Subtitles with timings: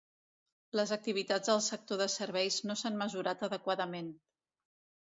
[0.79, 4.15] Les activitats del sector de serveis no s'han mesurat adequadament.